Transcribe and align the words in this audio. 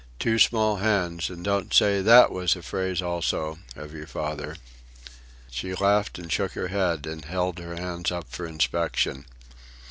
"Two 0.17 0.39
small 0.39 0.77
hands, 0.77 1.29
and 1.29 1.43
don't 1.45 1.71
say 1.75 2.01
that 2.01 2.31
was 2.31 2.55
a 2.55 2.63
phrase, 2.63 3.03
also, 3.03 3.59
of 3.75 3.93
your 3.93 4.07
father." 4.07 4.55
She 5.51 5.75
laughed 5.75 6.17
and 6.17 6.31
shook 6.33 6.53
her 6.53 6.69
head, 6.69 7.05
and 7.05 7.23
held 7.23 7.59
her 7.59 7.75
hands 7.75 8.11
up 8.11 8.27
for 8.27 8.47
inspection. 8.47 9.27